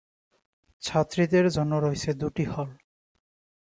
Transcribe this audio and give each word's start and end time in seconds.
ছাত্রীদের 0.83 1.45
জন্য 1.49 1.73
রয়েছে 1.75 2.09
দুটি 2.13 2.43
হল। 2.45 2.69